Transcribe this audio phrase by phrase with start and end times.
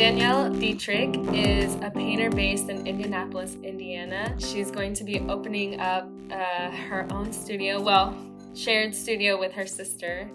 [0.00, 4.34] Danielle Diedrich is a painter based in Indianapolis, Indiana.
[4.38, 8.16] She's going to be opening up uh, her own studio, well,
[8.54, 10.30] shared studio with her sister,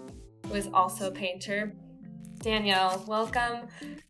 [0.46, 1.74] who is also a painter.
[2.38, 3.66] Danielle, welcome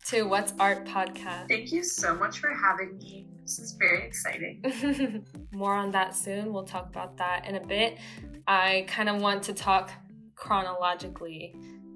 [0.09, 1.49] to What's Art podcast.
[1.49, 3.27] Thank you so much for having me.
[3.41, 5.25] This is very exciting.
[5.53, 6.53] More on that soon.
[6.53, 7.97] We'll talk about that in a bit.
[8.47, 9.91] I kind of want to talk
[10.35, 11.55] chronologically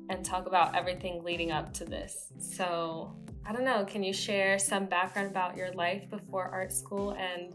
[0.09, 2.33] and talk about everything leading up to this.
[2.39, 3.15] So,
[3.47, 7.55] I don't know, can you share some background about your life before art school and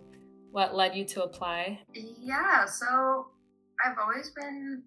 [0.51, 1.79] what led you to apply?
[1.93, 3.27] Yeah, so
[3.83, 4.83] I've always been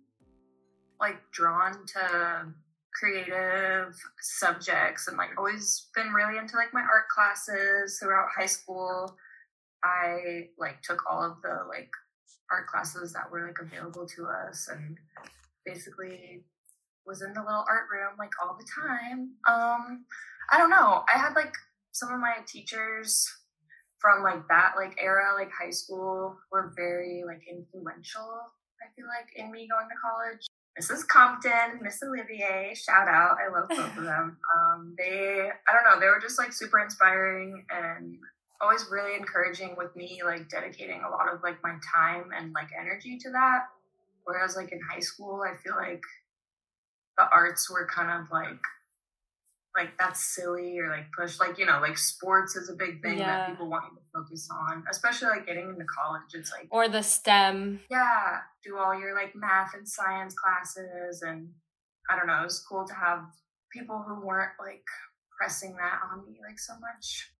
[1.01, 2.53] like drawn to
[2.99, 9.17] creative subjects and like always been really into like my art classes throughout high school.
[9.85, 11.91] I like took all of the like
[12.51, 14.99] art classes that were like available to us and
[15.65, 16.43] basically
[17.07, 19.31] was in the little art room like all the time.
[19.49, 20.05] Um
[20.51, 21.05] I don't know.
[21.13, 21.55] I had like
[21.93, 23.29] some of my teachers
[23.99, 28.47] from like that like era like high school were very like influential
[28.81, 30.47] I feel like in me going to college
[30.81, 31.09] Mrs.
[31.09, 33.37] Compton, Miss Olivier, shout out.
[33.45, 34.37] I love both of them.
[34.59, 38.17] Um, they, I don't know, they were just like super inspiring and
[38.61, 42.69] always really encouraging with me, like dedicating a lot of like my time and like
[42.79, 43.67] energy to that.
[44.25, 46.03] Whereas like in high school, I feel like
[47.17, 48.61] the arts were kind of like
[49.79, 53.19] like that's silly or like push like you know like sports is a big thing
[53.19, 53.27] yeah.
[53.27, 56.89] that people want you to focus on especially like getting into college it's like or
[56.89, 61.49] the stem yeah do all your like math and science classes and
[62.11, 63.21] i don't know it's cool to have
[63.73, 64.85] people who weren't like
[65.39, 67.31] pressing that on me like so much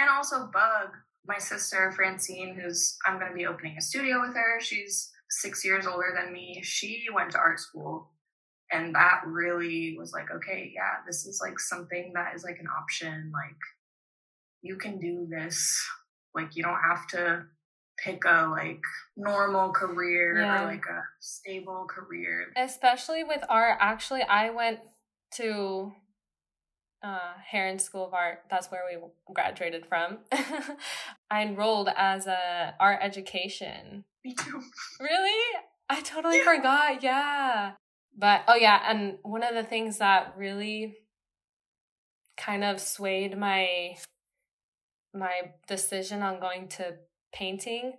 [0.00, 0.88] and also bug
[1.26, 5.64] my sister francine who's i'm going to be opening a studio with her she's six
[5.64, 8.10] years older than me she went to art school
[8.74, 12.66] and that really was like okay yeah this is like something that is like an
[12.66, 13.56] option like
[14.62, 15.86] you can do this
[16.34, 17.44] like you don't have to
[17.96, 18.80] pick a like
[19.16, 20.62] normal career yeah.
[20.62, 24.80] or like a stable career especially with art actually i went
[25.32, 25.92] to
[27.02, 28.38] uh, Herron School of Art.
[28.48, 28.96] That's where we
[29.34, 30.20] graduated from.
[31.30, 34.04] I enrolled as a art education.
[34.24, 34.62] Me too.
[34.98, 35.58] Really?
[35.90, 36.44] I totally yeah.
[36.44, 37.02] forgot.
[37.02, 37.72] Yeah.
[38.16, 40.96] But oh yeah, and one of the things that really
[42.36, 43.96] kind of swayed my
[45.12, 46.96] my decision on going to
[47.32, 47.94] painting.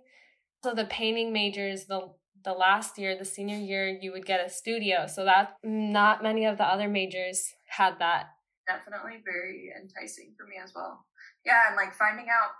[0.62, 2.12] So the painting majors the
[2.44, 5.06] the last year, the senior year, you would get a studio.
[5.08, 8.26] So that not many of the other majors had that.
[8.68, 11.04] Definitely very enticing for me as well.
[11.44, 12.50] Yeah, and like finding out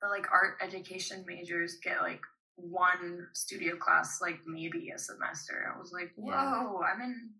[0.00, 2.22] the like art education majors get like
[2.56, 5.72] one studio class like maybe a semester.
[5.74, 6.92] I was like, whoa, yeah.
[6.92, 7.30] I'm in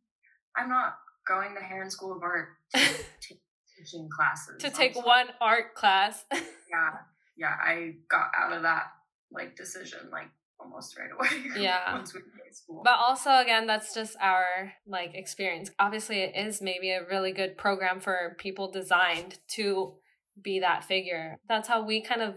[0.56, 2.80] I'm not going to Herron School of Art to
[3.78, 4.56] teaching classes.
[4.60, 6.24] To take one art class.
[6.32, 6.98] yeah.
[7.36, 7.54] Yeah.
[7.60, 8.84] I got out of that
[9.32, 10.30] like decision like
[10.60, 11.44] almost right away.
[11.60, 11.92] Yeah.
[11.94, 12.20] once we
[12.52, 12.82] school.
[12.84, 15.70] But also again, that's just our like experience.
[15.78, 19.94] Obviously it is maybe a really good program for people designed to
[20.40, 21.38] be that figure.
[21.48, 22.36] That's how we kind of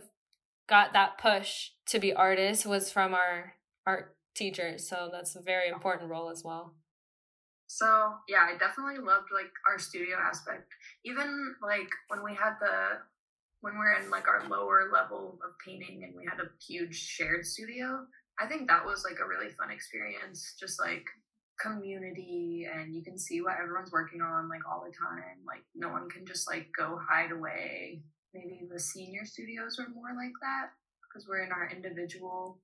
[0.68, 3.54] got that push to be artists was from our
[3.86, 4.88] art teachers.
[4.88, 6.76] So that's a very important role as well.
[7.68, 10.74] So yeah, I definitely loved like our studio aspect.
[11.06, 13.00] Even like when we had the
[13.62, 17.46] when we're in like our lower level of painting and we had a huge shared
[17.46, 18.06] studio,
[18.40, 20.56] I think that was like a really fun experience.
[20.60, 21.06] Just like
[21.60, 25.44] community and you can see what everyone's working on like all the time.
[25.46, 30.16] Like no one can just like go hide away maybe the senior studios are more
[30.16, 30.72] like that
[31.02, 32.60] because we're in our individual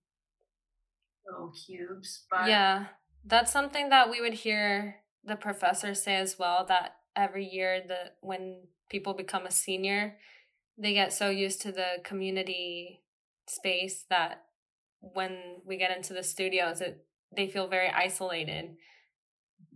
[1.25, 2.25] little cubes.
[2.29, 2.87] But yeah,
[3.25, 6.65] that's something that we would hear the professor say as well.
[6.67, 10.17] That every year, the when people become a senior,
[10.77, 13.01] they get so used to the community
[13.47, 14.43] space that
[14.99, 18.75] when we get into the studios, it they feel very isolated.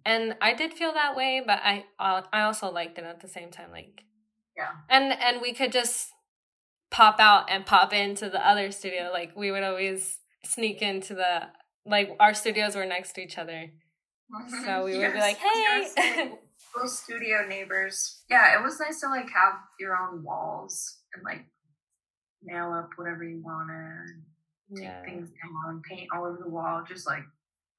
[0.06, 3.28] And I did feel that way, but I uh, I also liked it at the
[3.28, 3.72] same time.
[3.72, 4.04] Like
[4.58, 4.72] yeah.
[4.90, 6.10] And and we could just
[6.90, 9.10] pop out and pop into the other studio.
[9.12, 11.44] Like we would always sneak into the
[11.86, 13.72] like our studios were next to each other.
[14.66, 15.96] So we yes, would be like, hey yes,
[16.86, 18.24] studio neighbors.
[18.30, 21.46] Yeah, it was nice to like have your own walls and like
[22.44, 24.24] nail up whatever you wanted.
[24.76, 25.02] Take yeah.
[25.06, 27.24] things down, paint all over the wall, just like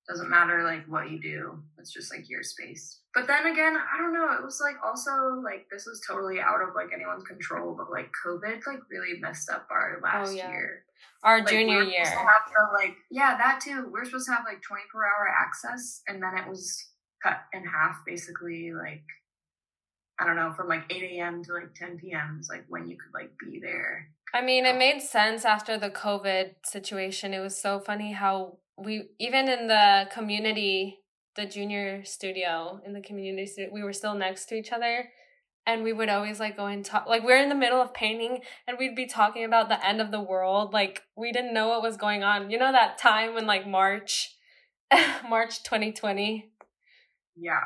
[0.08, 3.98] doesn't matter like what you do it's just like your space but then again i
[3.98, 7.74] don't know it was like also like this was totally out of like anyone's control
[7.76, 10.50] but like covid like really messed up our oh, last oh, yeah.
[10.50, 10.84] year
[11.22, 14.62] our like, junior we year to like yeah that too we're supposed to have like
[14.62, 16.86] 24 hour access and then it was
[17.22, 19.04] cut in half basically like
[20.20, 21.44] I don't know, from like 8 a.m.
[21.44, 22.38] to like 10 p.m.
[22.40, 24.08] is like when you could like be there.
[24.34, 27.32] I mean, it made sense after the COVID situation.
[27.32, 30.98] It was so funny how we, even in the community,
[31.36, 35.10] the junior studio, in the community studio, we were still next to each other.
[35.66, 38.38] And we would always like go and talk, like, we're in the middle of painting
[38.66, 40.72] and we'd be talking about the end of the world.
[40.72, 42.50] Like, we didn't know what was going on.
[42.50, 44.34] You know, that time when like March,
[45.28, 46.50] March 2020?
[47.36, 47.60] Yeah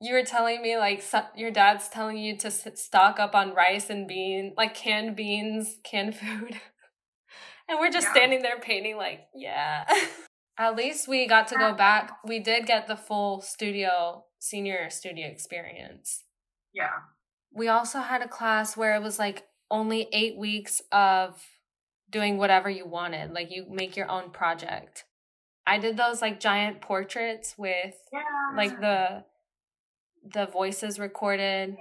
[0.00, 3.90] you were telling me like so, your dad's telling you to stock up on rice
[3.90, 6.60] and bean like canned beans canned food
[7.68, 8.12] and we're just yeah.
[8.12, 9.84] standing there painting like yeah
[10.58, 15.26] at least we got to go back we did get the full studio senior studio
[15.26, 16.24] experience
[16.72, 16.90] yeah
[17.52, 21.42] we also had a class where it was like only eight weeks of
[22.10, 25.04] doing whatever you wanted like you make your own project
[25.66, 28.56] i did those like giant portraits with yeah.
[28.56, 29.24] like the
[30.32, 31.76] the voices recorded.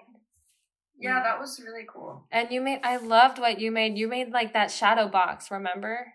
[0.99, 2.25] Yeah, that was really cool.
[2.31, 3.97] And you made I loved what you made.
[3.97, 6.13] You made like that shadow box, remember?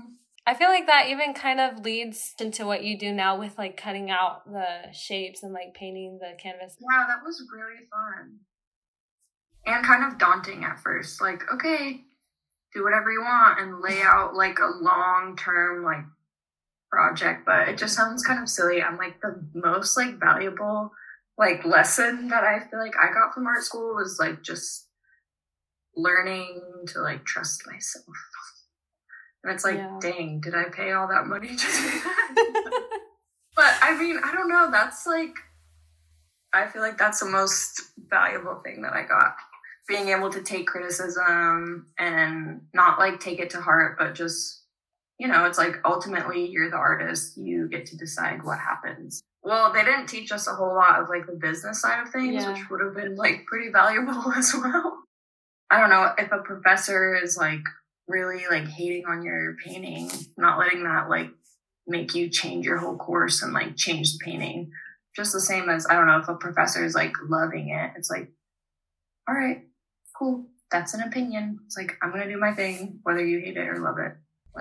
[0.00, 0.14] Mm-hmm.
[0.46, 3.76] I feel like that even kind of leads into what you do now with like
[3.76, 6.76] cutting out the shapes and like painting the canvas.
[6.80, 8.38] Yeah, that was really fun.
[9.66, 11.20] And kind of daunting at first.
[11.20, 12.00] Like, okay,
[12.74, 16.04] do whatever you want and lay out like a long term like
[16.90, 18.82] project, but it just sounds kind of silly.
[18.82, 20.90] I'm like the most like valuable
[21.40, 24.86] like lesson that I feel like I got from art school was like just
[25.96, 28.04] learning to like trust myself.
[29.42, 29.98] And it's like, yeah.
[30.02, 32.04] dang, did I pay all that money just
[33.56, 34.70] But I mean, I don't know.
[34.70, 35.34] That's like,
[36.52, 39.34] I feel like that's the most valuable thing that I got.
[39.88, 44.62] Being able to take criticism and not like take it to heart, but just,
[45.18, 47.38] you know, it's like ultimately you're the artist.
[47.38, 51.08] You get to decide what happens well, they didn't teach us a whole lot of
[51.08, 52.52] like the business side of things, yeah.
[52.52, 55.04] which would have been like pretty valuable as well.
[55.70, 57.62] I don't know if a professor is like
[58.08, 61.30] really like hating on your painting, not letting that like
[61.86, 64.72] make you change your whole course and like change the painting.
[65.16, 68.10] Just the same as I don't know if a professor is like loving it, it's
[68.10, 68.30] like,
[69.28, 69.62] all right,
[70.16, 71.60] cool, that's an opinion.
[71.66, 74.12] It's like I'm gonna do my thing, whether you hate it or love it.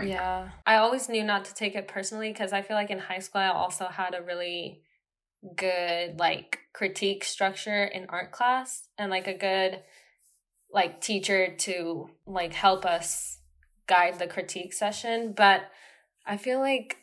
[0.08, 0.50] Yeah.
[0.66, 3.42] I always knew not to take it personally because I feel like in high school
[3.42, 4.84] I also had a really
[5.56, 9.82] good like critique structure in art class and like a good
[10.72, 13.40] like teacher to like help us
[13.88, 15.62] guide the critique session but
[16.26, 16.98] i feel like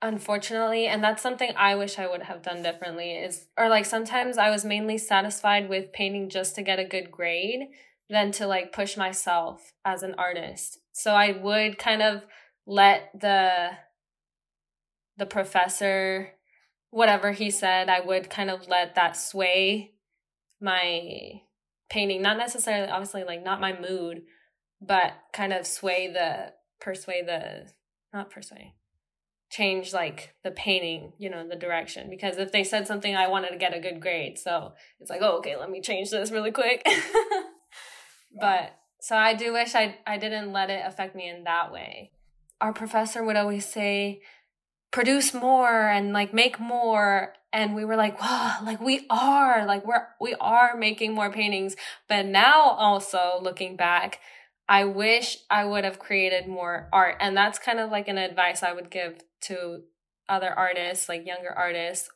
[0.00, 4.38] unfortunately and that's something i wish i would have done differently is or like sometimes
[4.38, 7.68] i was mainly satisfied with painting just to get a good grade
[8.08, 12.22] than to like push myself as an artist so I would kind of
[12.66, 13.70] let the
[15.16, 16.30] the professor
[16.90, 19.94] whatever he said, I would kind of let that sway
[20.60, 21.42] my
[21.90, 24.22] painting, not necessarily obviously like not my mood,
[24.80, 27.68] but kind of sway the persuade the
[28.12, 28.72] not persuade
[29.50, 32.08] change like the painting, you know, the direction.
[32.10, 34.38] Because if they said something, I wanted to get a good grade.
[34.38, 36.84] So it's like, oh, okay, let me change this really quick.
[38.40, 42.10] but so I do wish I I didn't let it affect me in that way.
[42.58, 44.22] Our professor would always say,
[44.92, 47.34] produce more and like make more.
[47.52, 51.76] And we were like wow like we are like we're we are making more paintings.
[52.08, 54.20] But now also looking back
[54.66, 57.16] i wish i would have created more art.
[57.20, 59.82] And that's kind of like an advice i would give to
[60.30, 62.08] other artists like younger artists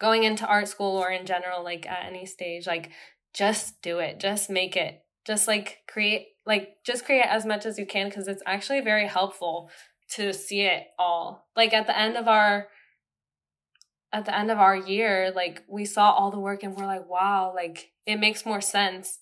[0.00, 2.90] going into art school or in general like at any stage like
[3.32, 4.18] just do it.
[4.18, 8.28] Just make it just like create like just create as much as you can because
[8.28, 9.70] it's actually very helpful
[10.10, 11.48] to see it all.
[11.56, 12.68] Like at the end of our
[14.12, 17.08] at the end of our year like we saw all the work and we're like
[17.08, 19.18] wow like it makes more sense.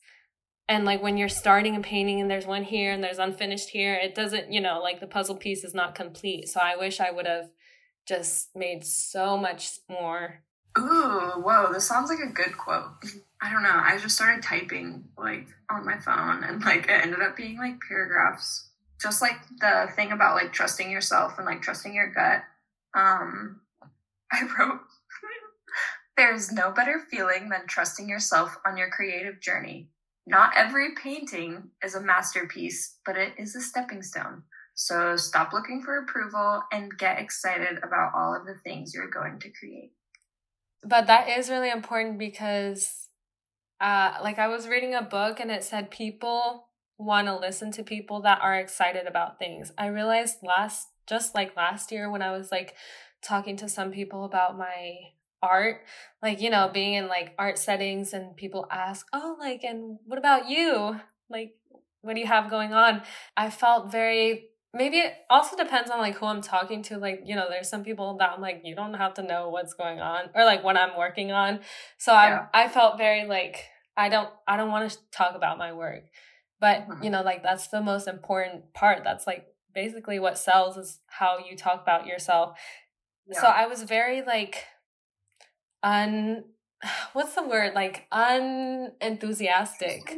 [0.68, 3.94] And like when you're starting a painting and there's one here and there's unfinished here
[3.94, 6.48] it doesn't you know like the puzzle piece is not complete.
[6.48, 7.50] So i wish i would have
[8.06, 10.42] just made so much more
[10.78, 12.90] ooh whoa this sounds like a good quote
[13.44, 13.74] I don't know.
[13.74, 17.74] I just started typing like on my phone and like it ended up being like
[17.86, 18.70] paragraphs.
[19.02, 22.42] Just like the thing about like trusting yourself and like trusting your gut.
[22.94, 23.60] Um
[24.32, 24.80] I wrote
[26.16, 29.90] There's no better feeling than trusting yourself on your creative journey.
[30.26, 34.44] Not every painting is a masterpiece, but it is a stepping stone.
[34.74, 39.38] So stop looking for approval and get excited about all of the things you're going
[39.40, 39.92] to create.
[40.86, 43.08] But that is really important because
[43.80, 47.82] uh, like I was reading a book and it said people want to listen to
[47.82, 49.72] people that are excited about things.
[49.76, 52.74] I realized last, just like last year when I was like
[53.22, 54.96] talking to some people about my
[55.42, 55.82] art
[56.22, 60.18] like you know being in like art settings and people ask oh like and what
[60.18, 60.98] about you
[61.28, 61.54] like
[62.00, 63.02] what do you have going on
[63.36, 67.34] i felt very maybe it also depends on like who i'm talking to like you
[67.34, 70.28] know there's some people that i'm like you don't have to know what's going on
[70.34, 71.60] or like what i'm working on.
[71.98, 72.46] So yeah.
[72.52, 73.64] i i felt very like
[73.96, 76.04] i don't i don't want to talk about my work.
[76.60, 77.04] But mm-hmm.
[77.04, 79.04] you know like that's the most important part.
[79.04, 82.58] That's like basically what sells is how you talk about yourself.
[83.26, 83.40] Yeah.
[83.40, 84.66] so i was very like
[85.82, 86.44] un
[87.12, 87.74] what's the word?
[87.74, 90.16] Like unenthusiastic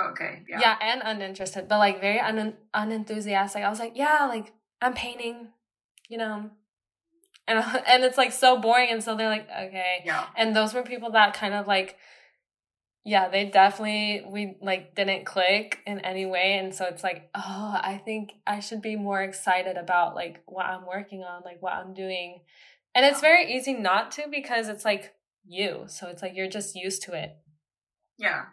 [0.00, 0.60] okay yeah.
[0.60, 5.48] yeah and uninterested but like very un- unenthusiastic i was like yeah like i'm painting
[6.08, 6.50] you know
[7.46, 10.82] and and it's like so boring and so they're like okay yeah and those were
[10.82, 11.96] people that kind of like
[13.04, 17.78] yeah they definitely we like didn't click in any way and so it's like oh
[17.82, 21.72] i think i should be more excited about like what i'm working on like what
[21.72, 22.40] i'm doing
[22.94, 25.14] and it's very easy not to because it's like
[25.48, 25.84] you.
[25.86, 27.36] So it's like you're just used to it.
[28.18, 28.46] Yeah.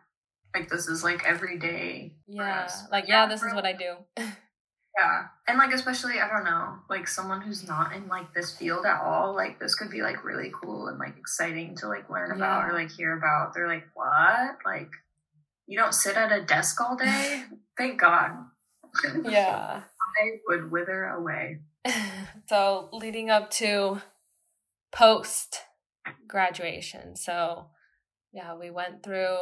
[0.56, 2.14] Like this is like every day.
[2.28, 2.70] Yeah.
[2.90, 3.96] Like, yeah, yeah this is what I do.
[4.18, 5.26] yeah.
[5.50, 9.02] And like, especially, I don't know, like someone who's not in like this field at
[9.02, 12.62] all, like this could be like really cool and like exciting to like learn about
[12.62, 12.70] yeah.
[12.70, 13.54] or like hear about.
[13.54, 14.60] They're like, what?
[14.66, 14.92] Like,
[15.68, 17.44] you don't sit at a desk all day?
[17.78, 18.32] Thank God.
[19.26, 19.82] yeah.
[20.22, 21.60] I would wither away.
[22.48, 24.02] so, leading up to
[24.94, 25.60] post
[26.30, 27.18] graduation.
[27.18, 27.66] So,
[28.32, 29.36] yeah, we went through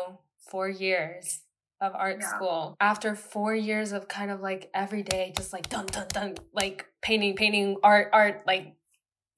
[0.50, 1.42] four years
[1.82, 2.28] of art yeah.
[2.28, 2.78] school.
[2.80, 6.86] After four years of kind of like every day, just like dun dun dun, like
[7.02, 8.76] painting, painting, art, art, like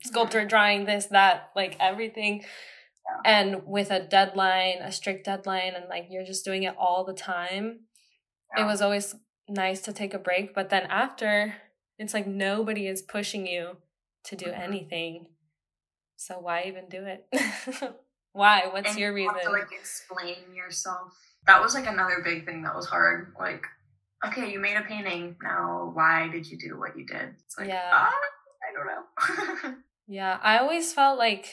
[0.03, 0.47] sculpture, mm-hmm.
[0.47, 2.41] drawing, this, that, like everything.
[2.41, 3.31] Yeah.
[3.31, 7.13] And with a deadline, a strict deadline, and like you're just doing it all the
[7.13, 7.81] time,
[8.55, 8.63] yeah.
[8.63, 9.15] it was always
[9.49, 10.53] nice to take a break.
[10.53, 11.55] But then after,
[11.97, 13.77] it's like nobody is pushing you
[14.25, 14.61] to do mm-hmm.
[14.61, 15.27] anything.
[16.15, 17.27] So why even do it?
[18.35, 18.63] why?
[18.69, 19.45] What's and your you reason?
[19.45, 21.17] to like explain yourself.
[21.47, 23.33] That was like another big thing that was hard.
[23.39, 23.65] Like,
[24.27, 25.37] okay, you made a painting.
[25.41, 27.35] Now, why did you do what you did?
[27.45, 28.11] It's like, yeah, ah,
[28.61, 29.75] I don't know.
[30.07, 31.47] yeah, I always felt like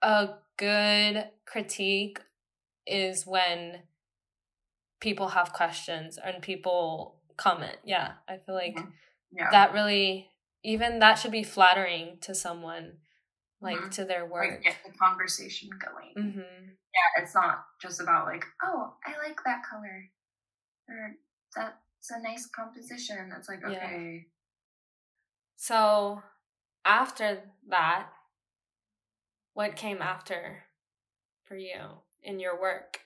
[0.00, 2.20] a good critique
[2.86, 3.80] is when
[5.00, 7.76] people have questions and people comment.
[7.84, 8.90] Yeah, I feel like mm-hmm.
[9.32, 9.50] yeah.
[9.50, 10.30] that really
[10.62, 12.98] even that should be flattering to someone
[13.60, 13.88] like mm-hmm.
[13.90, 14.50] to their work.
[14.50, 16.14] Like get the conversation going.
[16.16, 16.40] Mm-hmm.
[16.40, 20.04] Yeah, it's not just about like, oh, I like that color,
[20.88, 21.16] or
[21.54, 23.32] that's a nice composition.
[23.36, 24.24] It's like okay.
[24.24, 24.30] Yeah.
[25.56, 26.22] So
[26.84, 28.08] after that,
[29.54, 30.64] what came after
[31.44, 31.80] for you
[32.22, 33.00] in your work?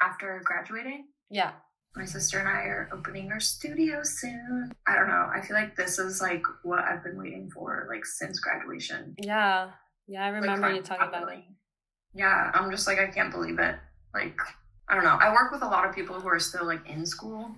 [0.00, 1.06] After graduating?
[1.30, 1.52] Yeah
[1.96, 4.72] my sister and I are opening our studio soon.
[4.86, 5.30] I don't know.
[5.34, 9.16] I feel like this is like what I've been waiting for like since graduation.
[9.18, 9.70] Yeah.
[10.06, 11.44] Yeah, I remember like, you talking about it.
[12.14, 13.76] Yeah, I'm just like I can't believe it.
[14.14, 14.38] Like
[14.88, 15.18] I don't know.
[15.20, 17.50] I work with a lot of people who are still like in school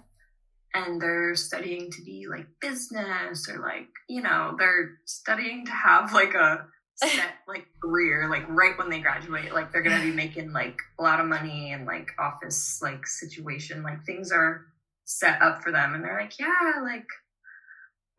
[0.75, 6.12] and they're studying to be like business or like, you know, they're studying to have
[6.12, 6.66] like a
[6.99, 11.02] set like career like right when they graduate like they're gonna be making like a
[11.02, 14.67] lot of money and like office like situation like things are
[15.09, 15.95] set up for them.
[15.95, 17.07] And they're like yeah like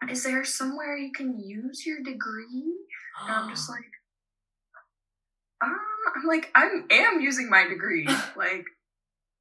[0.09, 2.74] is there somewhere you can use your degree?
[3.21, 3.79] And i'm just like
[5.62, 5.77] um
[6.15, 8.07] i'm like i'm am using my degree.
[8.36, 8.65] Like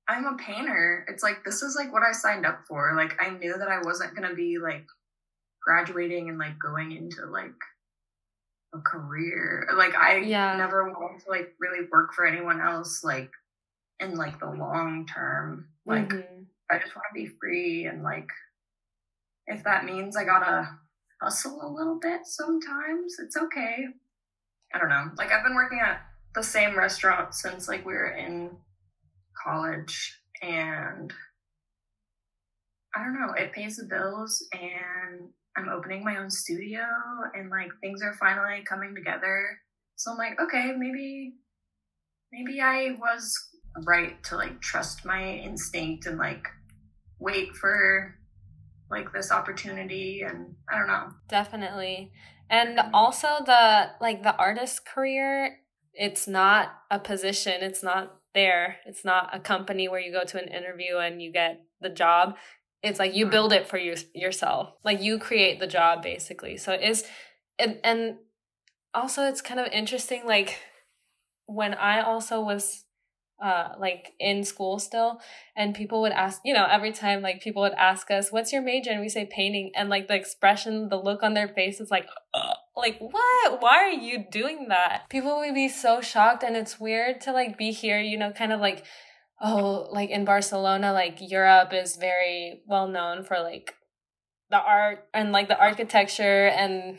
[0.09, 1.07] i'm a painter.
[1.09, 2.95] It's like this is like what i signed up for.
[2.97, 4.85] Like i knew that i wasn't gonna be like
[5.63, 7.55] graduating and like going into like
[8.75, 9.69] a career.
[9.77, 10.57] Like I yeah.
[10.57, 13.31] never wanted to like really work for anyone else like
[14.01, 15.69] in like the long term.
[15.87, 16.43] Like mm-hmm.
[16.71, 18.29] I just want to be free and like
[19.47, 20.69] if that means I gotta
[21.23, 23.87] hustle a little bit sometimes, it's okay.
[24.75, 25.11] I don't know.
[25.17, 26.01] Like I've been working at
[26.35, 28.51] the same restaurant since like we were in
[29.43, 31.13] college and
[32.95, 36.83] I don't know, it pays the bills and I'm opening my own studio
[37.35, 39.59] and like things are finally coming together.
[39.97, 41.35] So I'm like, okay, maybe
[42.33, 43.35] maybe I was
[43.85, 46.47] right to like trust my instinct and like
[47.19, 48.15] wait for
[48.91, 51.09] like this opportunity and I don't know.
[51.29, 52.13] Definitely.
[52.49, 55.59] And also the like the artist career,
[55.93, 58.77] it's not a position, it's not there.
[58.87, 62.37] It's not a company where you go to an interview and you get the job
[62.83, 66.73] it's like you build it for you yourself like you create the job basically so
[66.73, 67.05] it is
[67.59, 68.17] and, and
[68.95, 70.59] also it's kind of interesting like
[71.47, 72.85] when i also was
[73.43, 75.21] uh like in school still
[75.57, 78.63] and people would ask you know every time like people would ask us what's your
[78.63, 81.91] major and we say painting and like the expression the look on their face is
[81.91, 83.61] like uh, Like, what?
[83.61, 85.09] Why are you doing that?
[85.11, 88.53] People would be so shocked, and it's weird to like be here, you know, kind
[88.53, 88.85] of like,
[89.41, 93.75] oh, like in Barcelona, like Europe is very well known for like
[94.51, 96.99] the art and like the architecture, and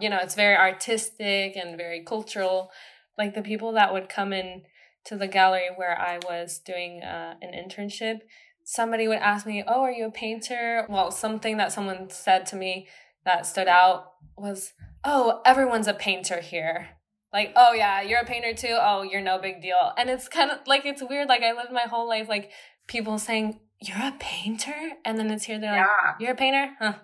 [0.00, 2.70] you know, it's very artistic and very cultural.
[3.16, 4.62] Like the people that would come in
[5.06, 8.20] to the gallery where I was doing uh, an internship,
[8.64, 10.86] somebody would ask me, Oh, are you a painter?
[10.88, 12.88] Well, something that someone said to me
[13.24, 14.72] that stood out was,
[15.04, 16.90] Oh, everyone's a painter here.
[17.32, 18.76] Like, oh yeah, you're a painter too.
[18.80, 19.92] Oh, you're no big deal.
[19.96, 21.28] And it's kind of like, it's weird.
[21.28, 22.50] Like, I lived my whole life, like,
[22.88, 24.74] people saying, You're a painter?
[25.04, 25.86] And then it's here, they're yeah.
[26.04, 26.72] like, You're a painter?
[26.78, 26.94] Huh,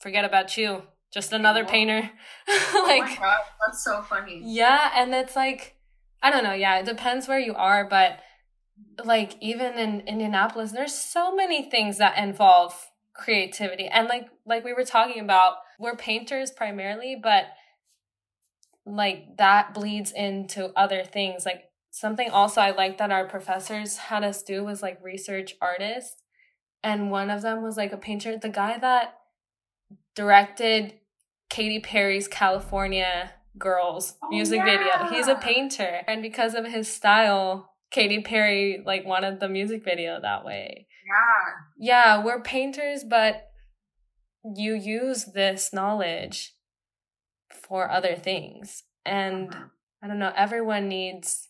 [0.00, 0.82] forget about you.
[1.12, 2.00] Just another painter.
[2.00, 2.10] like,
[2.74, 4.42] oh my God, that's so funny.
[4.44, 4.90] Yeah.
[4.94, 5.76] And it's like,
[6.22, 6.52] I don't know.
[6.52, 7.88] Yeah, it depends where you are.
[7.88, 8.18] But
[9.04, 13.86] like, even in Indianapolis, there's so many things that involve creativity.
[13.86, 17.44] And like, like we were talking about, we're painters primarily, but
[18.86, 21.44] like that bleeds into other things.
[21.44, 26.22] Like something also I like that our professors had us do was like research artists.
[26.82, 28.38] And one of them was like a painter.
[28.38, 29.18] The guy that
[30.14, 30.94] directed
[31.50, 34.64] Katy Perry's California Girls oh, music yeah.
[34.64, 35.16] video.
[35.16, 36.02] He's a painter.
[36.06, 40.86] And because of his style, Katy Perry like wanted the music video that way.
[41.06, 41.46] Yeah.
[41.78, 43.48] Yeah, we're painters, but
[44.54, 46.55] you use this knowledge
[47.66, 48.84] for other things.
[49.04, 49.64] And mm-hmm.
[50.02, 51.48] I don't know, everyone needs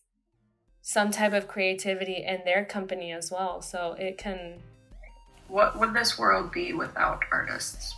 [0.82, 3.60] some type of creativity in their company as well.
[3.60, 4.60] So it can.
[5.48, 7.94] What would this world be without artists?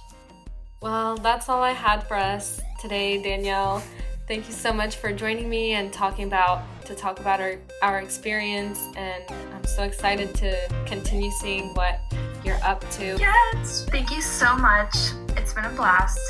[0.80, 3.82] Well, that's all I had for us today, Danielle.
[4.28, 7.98] Thank you so much for joining me and talking about to talk about our, our
[7.98, 10.56] experience and I'm so excited to
[10.87, 11.98] continue seeing what
[12.44, 13.16] you're up to.
[13.18, 14.94] Yes, thank you so much.
[15.37, 16.20] It's been a blast.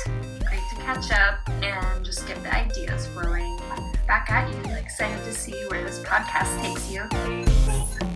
[0.89, 3.59] Catch up and just get the ideas flowing
[4.07, 4.73] back at you.
[4.73, 8.08] Excited to see where this podcast takes you.